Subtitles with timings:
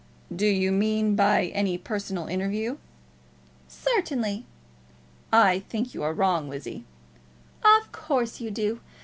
[0.35, 2.77] "Do you mean by any personal interview?"
[3.67, 4.47] "Certainly."
[5.31, 6.85] "I think you are wrong, Lizzie."
[7.63, 8.79] "Of course you do.